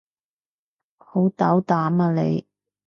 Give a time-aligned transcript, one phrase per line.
[0.97, 2.47] 好斗膽啊你